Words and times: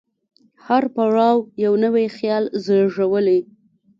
هر 0.65 0.83
پړاو 0.95 1.35
یو 1.65 1.73
نوی 1.83 2.05
خیال 2.17 2.43
زېږولی. 2.65 3.39